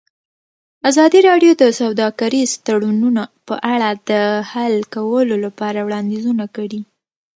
[0.89, 4.11] ازادي راډیو د سوداګریز تړونونه په اړه د
[4.51, 6.81] حل کولو لپاره وړاندیزونه کړي.